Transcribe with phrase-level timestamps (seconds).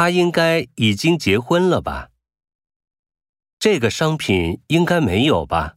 [0.00, 2.08] 他应该已经结婚了吧？
[3.58, 5.76] 这个商品应该没有吧？